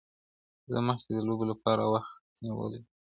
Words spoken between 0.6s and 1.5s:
زه مخکي د لوبو